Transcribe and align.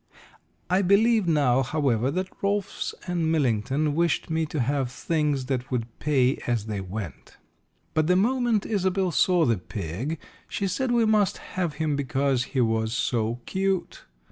I 0.67 0.81
believe 0.81 1.27
now, 1.27 1.61
however, 1.61 2.09
that 2.09 2.33
Rolfs 2.41 2.95
and 3.05 3.31
Millington 3.31 3.93
wished 3.93 4.31
me 4.31 4.47
to 4.47 4.59
have 4.59 4.91
things 4.91 5.45
that 5.45 5.69
would 5.69 5.99
pay 5.99 6.37
as 6.47 6.65
they 6.65 6.81
went. 6.81 7.37
But 7.93 8.07
the 8.07 8.15
moment 8.15 8.65
Isobel 8.65 9.11
saw 9.11 9.45
the 9.45 9.59
pig 9.59 10.17
she 10.47 10.65
said 10.67 10.89
we 10.89 11.05
must 11.05 11.37
have 11.53 11.75
him, 11.75 11.95
because 11.95 12.45
he 12.45 12.61
was 12.61 12.93
so 12.93 13.41
cute. 13.45 14.05